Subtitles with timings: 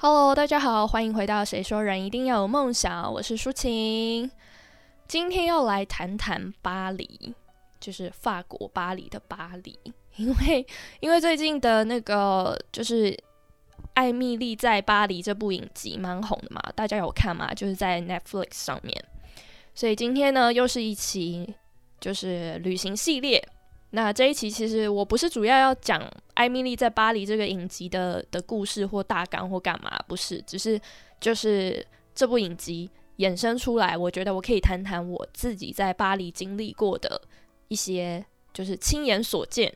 [0.00, 4.30] Hello，大家好，欢迎回到《谁说人一定要有梦想》，我是舒晴。
[5.08, 7.34] 今天要来谈谈巴黎，
[7.80, 9.76] 就是法国巴黎的巴黎，
[10.14, 10.64] 因为
[11.00, 13.10] 因为最近的那个就是
[13.94, 17.52] 《艾米丽在巴黎》这部影集蛮红的嘛，大家有看吗？
[17.52, 19.04] 就是在 Netflix 上面，
[19.74, 21.52] 所以今天呢又是一期
[21.98, 23.44] 就是旅行系列。
[23.90, 26.00] 那这一期其实我不是主要要讲
[26.34, 30.78] 《艾米丽在巴黎》这个影集的的故事或大纲或干嘛，不是，只是
[31.18, 37.20] 就是这部影集衍生出来，我觉得我可以谈谈我自己在巴黎经历过的
[37.68, 39.74] 一些，就是亲眼所见，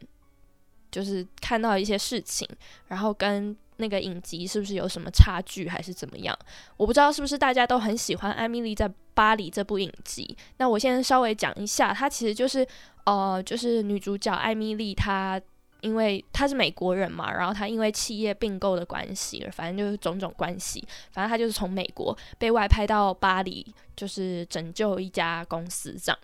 [0.90, 2.46] 就是看到一些事情，
[2.88, 6.38] 然后跟那个影集是不是有什么差距，还是怎么样？
[6.78, 10.36] 我不知道是不是大家都很喜欢《艾米丽在巴黎》这部影集。
[10.59, 12.66] 那我现在稍微讲一下，它其实就是。
[13.04, 15.42] 呃，就是女主角艾米丽，她
[15.80, 26.18] 因为她是美国人嘛，然后她因为企业并购的关系，反正就是种种关系，反正她就是从美国被外派到巴黎，就是拯救一家公司这样，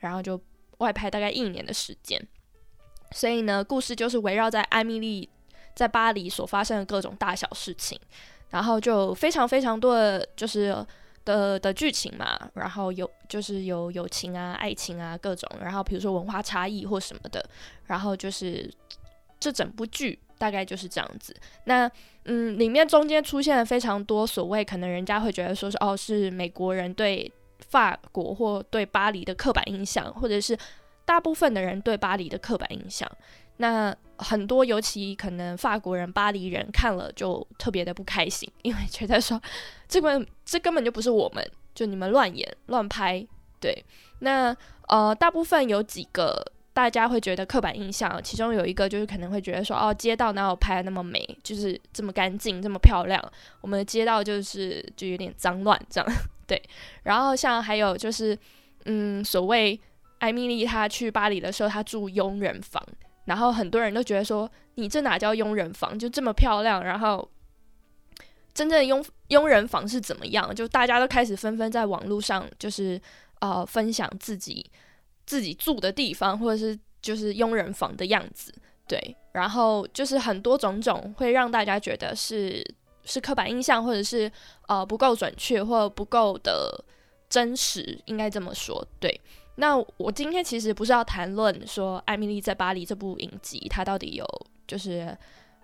[0.00, 0.40] 然后就
[0.78, 2.20] 外派大概一年的时间。
[3.12, 5.28] 所以呢，故事就是围绕在艾米丽
[5.74, 7.98] 在巴黎所发生的各种大小事情，
[8.50, 10.86] 然后就非常非常多的就是。
[11.26, 17.42] 的的剧情嘛，然后有就是有友情啊、爱情啊各种，然后比如说文化差异或什么的，
[17.86, 18.70] 然后就是
[19.40, 21.34] 这整部剧大概就是这样子。
[21.64, 21.90] 那
[22.26, 27.32] 嗯，里面中间出现了非常多所谓可能人家会觉得说是哦是美国人对
[27.70, 30.54] 法国或对巴黎的刻板印象，或者是
[31.06, 33.10] 大部分的人对巴黎的刻板印象。
[33.56, 39.40] 那很多，尤其可能法国人、巴黎人看了就特别的不开心， 因为觉得说
[39.88, 43.26] 这本这根本就不是我们，就你们乱演乱拍。
[43.60, 43.84] 对，
[44.18, 44.54] 那
[44.88, 53.22] 呃，大部分有几个大家会觉得刻板印象，其中有一个就是可能会觉得说，哦，街道哪有拍那么美，就是这么干净、这么漂亮，
[53.62, 56.12] 我们的街道就是就有点脏乱这样。
[56.46, 56.62] 对，
[57.04, 58.38] 然后像还有就是，
[58.84, 59.80] 嗯，所谓
[60.18, 62.82] 艾米丽她去巴黎的时候，她住佣人房。
[63.24, 65.98] 然后很多人都觉得说，你这哪叫佣人房？
[65.98, 66.84] 就这么漂亮。
[66.84, 67.28] 然后
[68.52, 70.54] 真正的佣佣人房是怎么样？
[70.54, 73.00] 就大家都开始纷纷在网络上，就是
[73.40, 74.70] 呃分享自己
[75.24, 78.54] 自己住的地方，或者是就是佣人房的样子。
[78.86, 82.62] 对，然后就是很多种种会让大家觉得是
[83.04, 84.30] 是刻板印象，或者是
[84.68, 86.84] 呃不够准确，或不够的
[87.30, 88.86] 真实，应该这么说。
[89.00, 89.20] 对。
[89.56, 94.26] 那我今天其实不是要谈论说《艾米丽在巴黎》这部影集，它到底有
[94.66, 95.16] 就是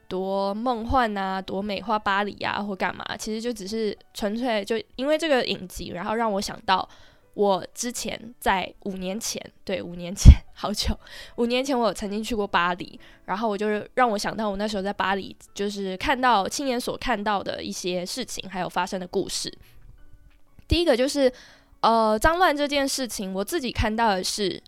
[0.06, 3.04] 多梦幻啊，多美化巴黎啊，或干嘛？
[3.16, 6.88] 其实就只是纯粹就因为这个影集，然后让我想到
[7.34, 10.96] 我之前在五年前，对，五年前 好久，
[11.36, 19.52] 五年前我曾经去过巴黎，然后我就是让我想到我那时候在巴黎，就是看到亲眼所看到的一些事情，还有发生的故事。
[20.68, 21.32] 第一个就是。
[21.82, 24.62] 呃，脏乱这件事情，我自己看到的是，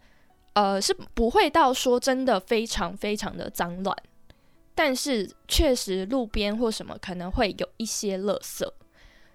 [0.54, 3.94] 呃，是不会到说真的非常非常的脏乱，
[4.74, 8.66] 但是确实路边或什么可能会有一些垃圾，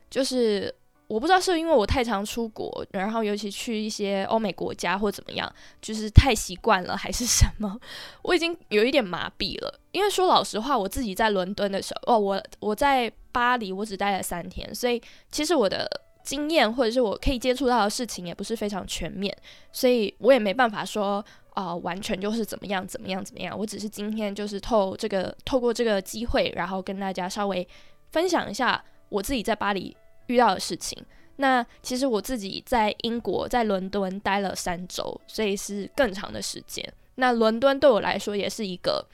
[0.09, 0.73] 就是
[1.07, 5.47] 我不知道是因为我太常出国，然后尤其去一些欧美国家或怎么样，
[5.79, 7.79] 就是太习惯了还是什么，
[8.23, 9.79] 我已经有一点麻痹了。
[9.91, 14.99] 因为说老实话，我自己在伦敦的时候，哦，我我在巴黎我只待了三天，所以
[15.31, 15.87] 其实我的。
[16.27, 19.33] 经验或者是我可以接触到的事情也不是非常全面，
[19.71, 23.57] 所以我也没办法说啊，完全就是怎么样怎么样怎么样。
[23.57, 27.65] 我只是今天就是透这个透过这个机会，然后跟大家稍微
[28.11, 29.95] 分享一下我自己在巴黎
[30.25, 31.01] 遇到的事情。
[31.37, 36.93] 那其实我自己在英国在伦敦待了三周，所以是更长的时间。
[37.15, 39.07] 那伦敦对我来说也是一个，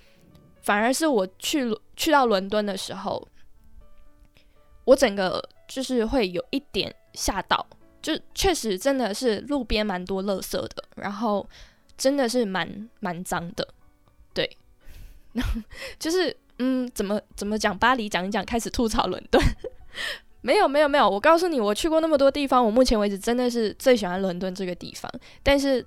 [0.63, 3.27] 反而是我去去到伦敦的时候，
[4.85, 6.91] 我整个就是会有一点。
[7.13, 7.65] 吓到，
[8.01, 11.47] 就确实真的是路边蛮多垃圾的，然后
[11.97, 13.67] 真的是蛮蛮脏的，
[14.33, 14.57] 对，
[15.99, 19.41] 就是嗯，怎么怎么讲巴黎讲一讲，开始吐槽伦敦，
[20.41, 25.11] 没有没有没有，我告诉你，我去过那么多地方，我目前为止真的是最喜欢伦敦这个地方，
[25.41, 25.85] 但是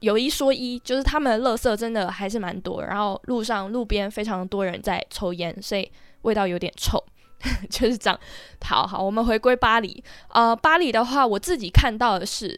[0.00, 5.90] 有一说一，就是他们的垃圾真的还是蛮多，然后路上路边非常多人在抽烟，所以
[6.22, 7.02] 味道有点臭。
[7.70, 8.18] 就是这样，
[8.64, 10.02] 好好，我们回归巴黎。
[10.28, 12.48] 呃，巴黎的话，我自己看到的是，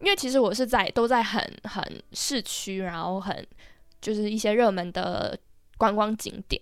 [0.00, 3.46] 因为其实我是在都在很很市区，然后很
[4.00, 5.38] 就是一些热门的
[5.78, 6.60] 观光景点。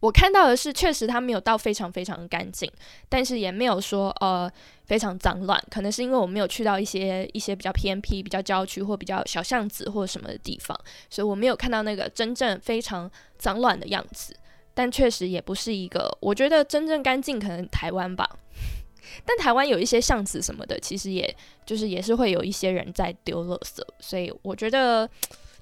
[0.00, 2.70] 我看到的是，确实它没有到非常非常干净，
[3.08, 4.50] 但是也没有说呃
[4.84, 5.62] 非常脏乱。
[5.70, 10.78] 可能是因为我没有去到一些一些比较偏僻、比较郊区或比较小巷子或什么的地方，
[11.08, 14.36] 所以我没有看到那个真正非常脏乱的样子。
[14.74, 18.28] 但确实也不是一个，我觉得真正干净可能台湾吧。
[19.24, 21.34] 但台湾有一些巷子什么的，其实也
[21.64, 25.08] 就是也是会有一些人在丢垃圾，所以我觉得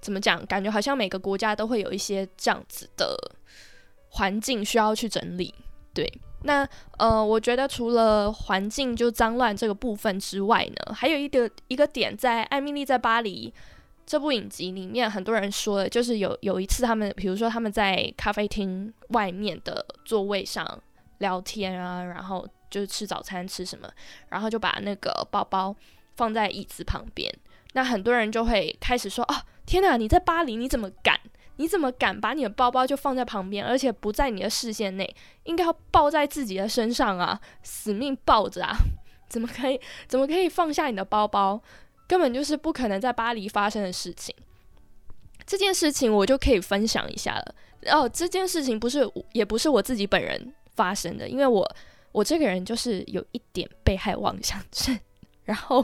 [0.00, 3.16] 怎么讲，感觉好像每个国家都会有一些这样子的
[4.08, 5.54] 环境需要去整理。
[5.92, 6.10] 对，
[6.44, 6.66] 那
[6.96, 13.52] 呃，我觉得除了环境就脏乱这个部分之外呢，还有一个一个点，在艾米丽在巴黎。
[14.04, 20.66] 这部影集里面，很多人说的，就是有有一次他们，比如说他们在咖啡厅外面的座位上
[21.18, 23.88] 聊天啊，然后就是吃早餐吃什么，
[24.28, 25.74] 然后就把那个包包
[26.16, 27.32] 放在椅子旁边，
[27.72, 29.34] 那很多人就会开始说：“哦，
[29.64, 29.96] 天哪！
[29.96, 31.18] 你在巴黎，你怎么敢？
[31.56, 35.14] 你怎么敢把你的包包就放在旁边，而且不在你的视线内？
[35.44, 38.76] 应该要抱在自己的身上啊，死命抱着啊！
[39.28, 39.80] 怎么可以？
[40.06, 41.62] 怎么可以放下你的包包？”
[42.12, 44.34] 根本就是不可能在巴黎发生的事情。
[45.46, 47.54] 这件事情我就可以分享一下了。
[47.86, 51.66] 哦，这件事情不是，也不是我自己本人发生的，因为我
[52.12, 55.00] 我这个人就是有一点被害妄想症，
[55.44, 55.82] 然后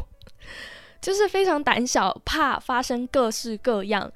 [1.00, 4.12] 就是非常胆小，怕发生各式各样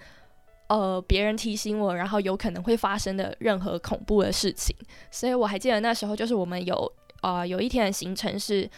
[0.69, 4.77] 呃别人提醒我，然后有可能会发生的任何恐怖的事情。
[5.11, 6.93] 所以我还记得那时候，就是我们有
[7.23, 8.69] 啊有一天的行程是，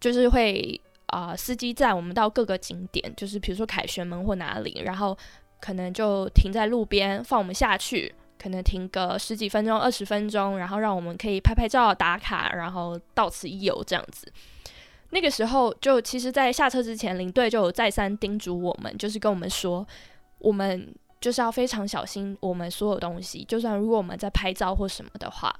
[0.00, 0.80] 就是会。
[1.14, 5.16] 啊，司机载我们到各个景点，就是比如说凯旋门或哪里，然后
[5.60, 14.26] 可能就停在路边放我们下去，可能停个十几分钟、二十分钟，然后让我们可以拍拍照、打卡，然后到此一游这样子。
[15.10, 19.86] 那个时候，就其实，在下车之前，领队就有再三叮嘱我们，就是跟我们说，
[20.40, 25.54] 我们就是要非常小心我们所有东西，就算如果我们在拍照或什么的话，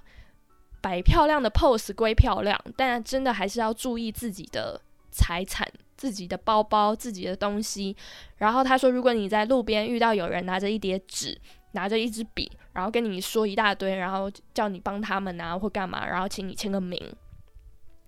[0.80, 4.80] 摆漂亮的 pose 归漂亮，但真的还是要注意自己的。
[5.14, 5.66] 财产、
[5.96, 7.96] 自己的包包、自己的东西。
[8.38, 11.40] 然后他说，如果你在路边遇到有人拿着一叠纸、
[11.72, 17.00] 拿着一支笔，然后跟你说一大堆，然后叫你帮他们啊或干嘛，然后请你签个名，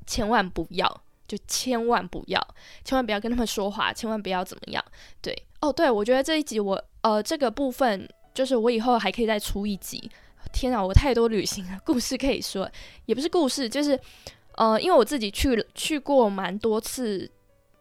[0.05, 2.45] 千万不要，就千万不要，
[2.85, 4.85] 千万不要跟他们说话，千万不要怎么样。
[5.23, 10.11] 对，哦，对，我觉得这一集我呃这个部分，就是我以后还可以再出一集。
[10.53, 12.69] 天啊，我太多旅行的故事可以说，
[13.05, 13.99] 也不是故事，就是。
[14.57, 17.31] 呃，因为我自己去去过蛮多次，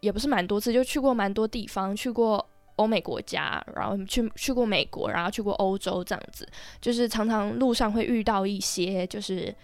[0.01, 2.45] 也不是蛮多次，就去过蛮多地方，去过
[2.75, 6.47] 欧美国家，然后去去过美国，然后去过欧洲，这样子，
[6.81, 9.55] 就是常常路上会遇到一些，就是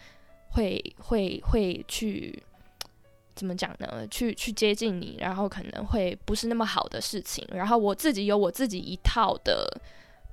[0.51, 2.41] 会会会去
[3.35, 4.07] 怎么讲呢？
[4.09, 9.69] 去去接近你，然后可能会不是那么好的事情，然后我自己有我自己一套的，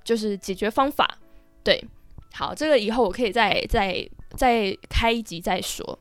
[0.05, 1.19] 就是解决方法。
[1.65, 1.85] 对，
[2.33, 5.99] 好，这个以后我可以再再再开一集再说。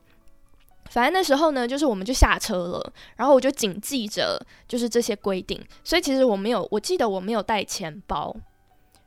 [0.90, 8.34] 反正那时候呢，就是我们就下车了，然后我就谨记着就是这些规定，所以其实我没有，我记得我没有带钱包，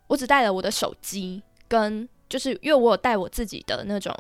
[0.07, 4.15] 我只带了我的手机，跟就是因为我有带我自己的那种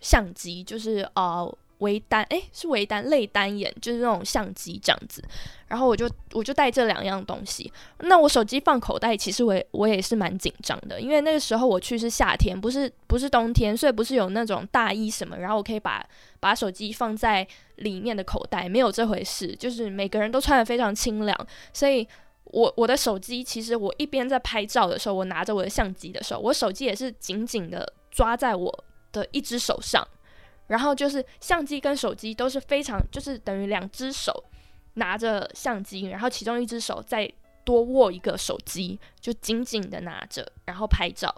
[0.00, 1.58] 相机，就是呃。
[1.78, 5.22] 微单诶，是微单类单眼，就是那种相机这样子。
[5.68, 7.70] 然后我就我就带这两样东西。
[8.00, 16.06] 那我手机放口袋，其实我我也是蛮紧张的，因为那个时候我去是夏天，不是不是冬天，所以不是有那种大衣什么，然后我可以把
[16.40, 17.46] 把手机放在
[17.76, 19.54] 里面的口袋，没有这回事。
[19.56, 22.06] 就是每个人都穿的非常清凉，所以
[22.44, 30.06] 我我的手机其实我一边在拍照的时候，我拿着我的相机的时候，我手机也是紧紧的抓在我的一只手上。
[30.68, 34.44] 然后就是相机跟手机都是非常，就是等于两只手
[34.94, 37.30] 拿着相机，然后其中一只手再
[37.64, 41.34] 多握一个手机，就紧紧的拿着，然后拍照。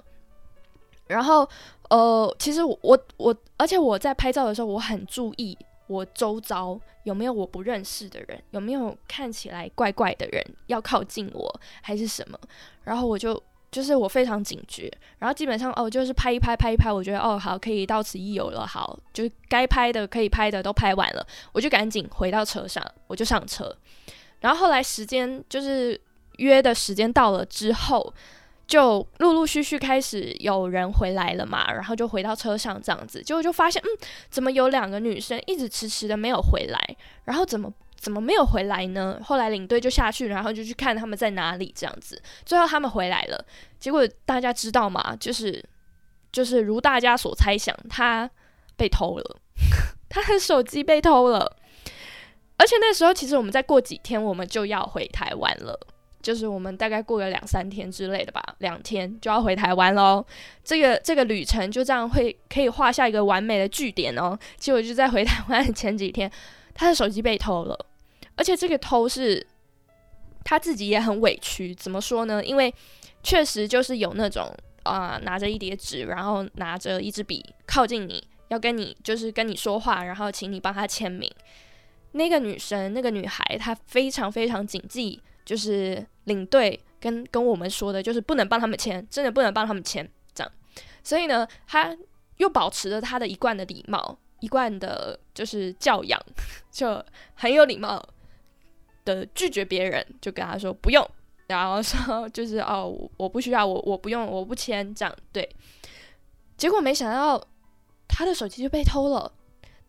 [1.06, 1.48] 然后
[1.90, 2.78] 呃，其实我
[3.16, 5.56] 我，而且我在拍照的时候，我很注意
[5.86, 12.38] 我周遭有没有我不认识的人，有没有看起来怪怪的人要靠近我，还是什么。
[12.84, 13.42] 然后我就。
[13.70, 23.76] 就是我非常警觉，然后基本上哦，就是拍一拍，拍一拍，我觉得哦好，可以到此一游了，好，就该拍的可以拍的都拍完了，我就赶紧回到车上，我就上车。
[24.40, 26.00] 然后后来时间就是
[26.38, 28.14] 约的时间到了之后，
[28.66, 33.88] 就陆陆续续开始有人回来了嘛，然后就回到车上这样子，结果就发现，嗯，
[34.30, 36.80] 怎么有两个女生一直迟迟的没有回来，
[37.24, 37.70] 然后怎么？
[37.98, 39.20] 怎么没有回来呢？
[39.24, 42.20] 后来领队就下去，然后就去看他们在哪里，这样子。
[42.46, 43.44] 最后他们回来了，
[43.80, 45.16] 结果大家知道吗？
[45.18, 45.62] 就是
[46.30, 48.30] 就是如大家所猜想，他
[48.76, 49.36] 被偷了，
[50.08, 51.56] 他的手机被偷了。
[52.56, 55.78] 而且那时候其实我们再过几天我们就要回台湾了，
[56.22, 60.24] 就是我们大概过了两三天之类的吧，两天就要回台湾喽。
[60.64, 64.38] 这个这个旅程就这样会可以画下一个完美的句点哦。
[64.56, 66.30] 结果就在回台湾前几天，
[66.74, 67.86] 他的手机被偷了。
[68.38, 69.46] 而且这个偷是
[70.44, 72.42] 他自己也很委屈，怎么说呢？
[72.42, 72.72] 因为
[73.22, 74.50] 确实就是有那种
[74.84, 81.30] 啊拿着一叠纸，然后拿着一支笔靠近你，要跟你就是跟你说话，然后请你帮他签名。
[82.12, 90.50] 那个女生，那个女孩，她非常非常谨记，就是领队跟跟我们说的，就是不能帮他们签，真的不能帮他们签这样。
[91.04, 91.94] 所以呢，她
[92.38, 96.18] 又保持着她的一贯的礼貌，一贯的就是教养，
[96.72, 97.04] 就
[97.34, 98.02] 很有礼貌
[99.14, 101.08] 的拒绝别人，就跟他说不用，
[101.46, 105.14] 然后说就是哦，我不需要，我我不用，我不签这样。
[105.32, 105.48] 对，
[106.56, 107.42] 结果没想到
[108.06, 109.32] 他的手机就被偷了。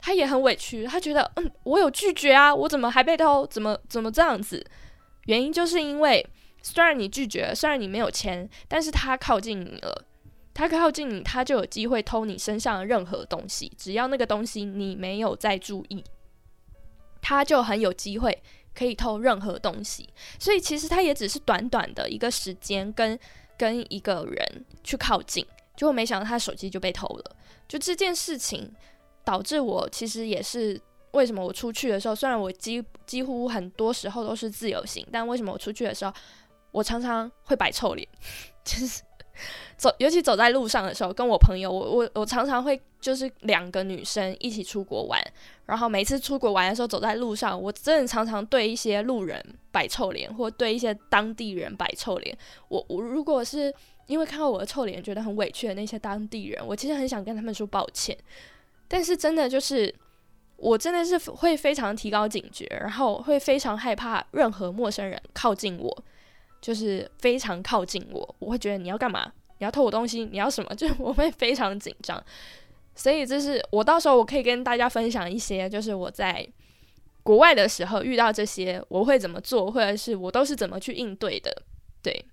[0.02, 3.46] 他也很委屈，他觉得，嗯，我有拒绝啊，我怎么还被偷？
[3.48, 4.66] 怎么怎么这样子？
[5.26, 6.26] 原因就是因为，
[6.62, 10.06] 虽然你拒绝，虽然你没有签，但是他靠近你了，
[10.54, 16.02] 他靠近你，他就有机会偷你身上的任何东西，只要那个东西你没有在注意，
[17.22, 18.42] 他就很有机会
[18.80, 20.08] 可以偷任何东西。
[20.40, 23.20] 所以其实他也只是短短的一个时间，跟
[23.58, 25.46] 跟一个人去靠近，
[25.76, 27.36] 结果没想到他手机就被偷了。
[27.68, 28.74] 就这件事情。
[29.22, 30.80] 导致我其实也是
[31.12, 36.12] 为什么我出去的时候，虽然我几几乎很多时候都是自由行，但为什么我出去的时候，
[36.72, 38.08] 我常常会摆臭脸，
[38.66, 39.04] 就是
[39.78, 45.22] 走，尤其走在路上的时候，跟我朋友，我我我常常会就是两个女生一起出国玩，
[45.66, 52.38] 然后每次出国玩的时候，走在路上，我真的常常对一些路人摆臭脸，或对一些当地人摆臭脸。
[52.68, 53.74] 我我如果是
[54.08, 58.18] 因为看到我的臭脸觉得很委屈的那些当地人，我其实很想跟他们说抱歉。
[58.88, 59.94] 但是真的就是，
[60.58, 66.04] 我真的是会非常提高警觉，然后会非常害怕任何陌生人靠近我，
[66.62, 69.32] 就是非常靠近我，我会觉得你要干嘛？
[69.58, 70.26] 你要偷我东西？
[70.26, 70.74] 你要什么？
[70.76, 72.24] 就是我会非常紧张。
[72.96, 76.48] 所以这是我到时候我可以跟大家分享一些，就是我在
[77.24, 81.64] 国外的时候遇到这些，我会怎么做，或者是我都是怎么去应对的。
[82.02, 82.26] 对，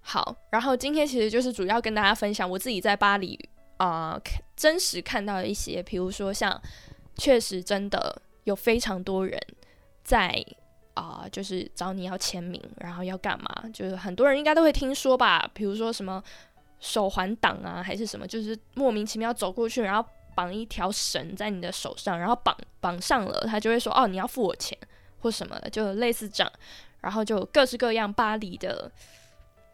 [0.00, 3.48] 好，然后今天其实就是主要跟大家分享我自己在巴黎。
[3.76, 4.18] 啊，
[4.54, 6.62] 真实看到的一些，比如说像，
[7.16, 9.36] 确实真的有非常多人
[10.04, 10.32] 在
[10.94, 13.64] 啊，就是找你要签名，然后要干嘛？
[13.72, 16.22] 就是很多人应该都会听说吧，比如说什么
[16.80, 24.76] 手环党啊，还是什么，就是莫名其妙走过去，然后绑一条绳在你的手上，然后绑绑上了，他就会说哦，你要付我钱
[25.20, 26.52] 或什么的，就类似这样，
[27.00, 28.90] 然后就各式各样巴黎的，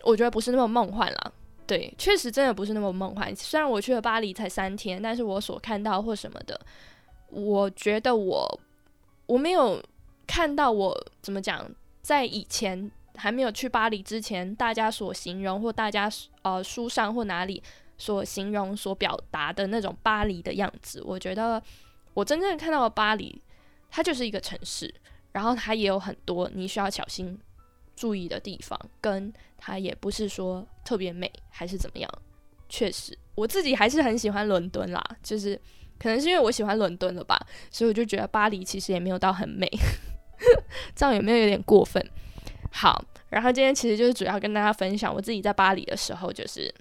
[0.02, 1.32] 我觉得不是那么梦幻了。
[1.66, 3.34] 对，确实真的不是那么梦幻。
[3.36, 6.60] 虽然我去了巴黎才三天，但是我所看到或什么的，
[7.28, 8.60] 我觉得我
[9.26, 9.80] 我没有
[10.30, 11.68] 看到我怎么讲，
[12.00, 16.08] 在以前还没有去巴黎之前，大家所形容或大家
[16.42, 17.60] 呃书上或哪里
[17.98, 21.02] 所形容所表达的那种巴黎的样子。
[21.04, 21.60] 我觉得
[22.14, 23.42] 我真正看到的巴黎，
[23.90, 24.94] 它就是一个城市，
[25.32, 27.36] 然后它也有很多你需要小心。
[27.96, 32.10] 注意的地方，跟它也不是说特别美，还是怎么样？
[32.66, 35.04] 确实，我自己还是很喜欢伦敦啦。
[35.22, 35.60] 就是
[35.98, 37.36] 可能是因为我喜欢伦敦了吧，
[37.70, 39.68] 所以我就觉得巴黎其实也没有到很美。
[40.94, 42.04] 这样有没有有点过分？
[42.72, 46.72] 好，然后今天其实就是主要跟大家分享我自己在巴黎的时候，就是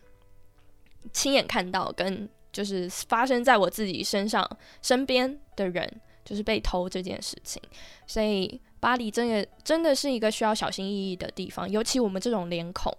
[1.11, 4.47] 亲眼看到跟就是发生在我自己身上
[4.81, 7.61] 身边的人，就是被偷这件事情，
[8.07, 8.61] 所以。
[8.81, 12.89] 巴黎真的真的是一个需要小心翼翼的地方，尤其我们这种脸孔，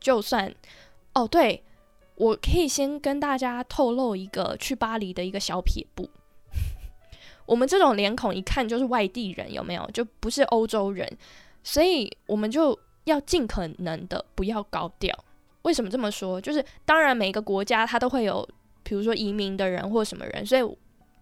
[0.00, 0.50] 就算
[1.12, 1.62] 哦，对
[2.14, 6.08] 我可以先跟大家透露一个去巴黎的一个小撇步。
[7.48, 9.90] 我们这种脸孔一看就是外地人，有没有？
[9.92, 11.10] 就不是欧洲人，
[11.64, 15.12] 所以我们就要尽可能的不要高调。
[15.62, 16.38] 为什么这么说？
[16.40, 18.46] 就是当然每个国家它都会有，
[18.82, 20.78] 比如说移民的人或什么人，所以。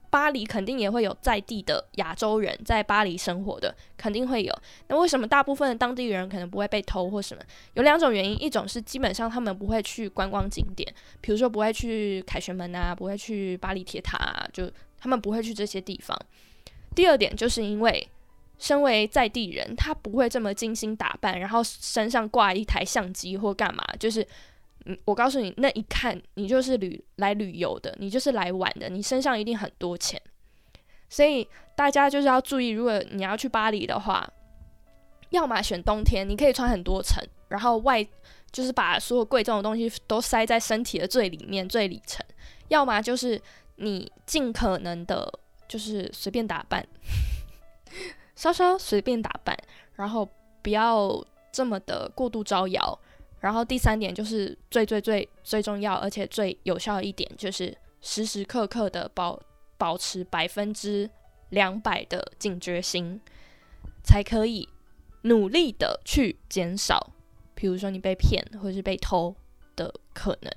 [0.09, 4.55] 巴黎肯定也会有在地的亚洲人在巴黎生活的，肯定会有。
[4.87, 7.43] 那为什么大部分的当地人可能不会被偷或什么？
[7.75, 10.91] 有两种原因，一种是基本上他们不会去观光景点，
[11.21, 16.19] 比如说不会去凯旋门啊，不会去巴黎铁塔，啊，就他们不会去这些地方。
[16.95, 18.09] 第二点就是因为
[18.59, 24.27] 身为在地人，他不会这么精心打扮，然后身上挂一台相机或干嘛，就是。
[24.89, 30.23] 嗯，我告诉你，那一看你就是旅来旅游的，你就是来玩的，你身上一定很多钱。
[31.09, 34.25] 所以大家就是要注意，如果你要去巴黎的话，
[35.31, 38.07] 要么选冬天，你可以穿很多层，然后外
[38.53, 42.25] 就是把所有贵重的东西都塞在身体的最里面、最里层；
[42.69, 43.43] 要么就是
[43.77, 45.33] 你尽可能的，
[45.69, 46.87] 就是随便打扮，
[48.35, 49.57] 稍稍随便打扮，
[49.95, 50.29] 然后
[50.63, 52.99] 不要这么的过度招摇。
[53.41, 59.39] 然后第三点就是最最最最重要，而且最有效一点，就是时时刻刻的保
[59.77, 61.09] 保持百分之
[61.51, 63.21] 两百的警觉心，
[64.03, 64.69] 才可以
[65.23, 67.13] 努力的去减少，
[67.55, 69.37] 比如说你被骗或者是被偷
[69.77, 70.51] 的可能。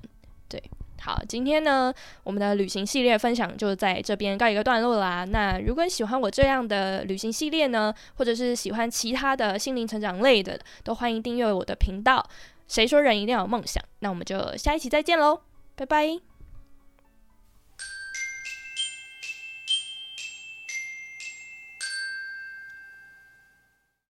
[0.47, 0.63] 对，
[1.01, 5.25] 好，今天呢，我们的旅行系列分享就在这边告一个段落啦。
[5.25, 12.25] 那如果你喜欢我这样的旅行系列呢，或者是喜欢其他的心灵成长类的，都欢迎订阅我的频道。
[12.67, 13.83] 谁说人一定要有梦想？
[13.99, 15.41] 那我们就下一期再见喽，
[15.75, 16.28] 拜拜。